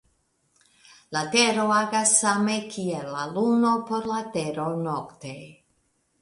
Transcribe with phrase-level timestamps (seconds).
[1.17, 5.37] La Tero agas same kiel la Luno por la Tero nokte.